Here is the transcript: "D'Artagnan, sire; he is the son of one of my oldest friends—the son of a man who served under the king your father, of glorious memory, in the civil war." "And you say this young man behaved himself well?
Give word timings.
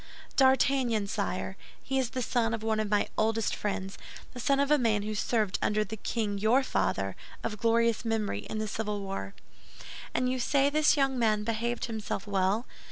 "D'Artagnan, 0.35 1.05
sire; 1.05 1.55
he 1.83 1.99
is 1.99 2.09
the 2.09 2.23
son 2.23 2.55
of 2.55 2.63
one 2.63 2.79
of 2.79 2.89
my 2.89 3.07
oldest 3.19 3.55
friends—the 3.55 4.39
son 4.39 4.59
of 4.59 4.71
a 4.71 4.79
man 4.79 5.03
who 5.03 5.13
served 5.13 5.59
under 5.61 5.83
the 5.83 5.95
king 5.95 6.39
your 6.39 6.63
father, 6.63 7.15
of 7.43 7.59
glorious 7.59 8.03
memory, 8.03 8.39
in 8.49 8.57
the 8.57 8.67
civil 8.67 9.01
war." 9.01 9.35
"And 10.15 10.27
you 10.27 10.39
say 10.39 10.71
this 10.71 10.97
young 10.97 11.19
man 11.19 11.43
behaved 11.43 11.85
himself 11.85 12.25
well? 12.25 12.65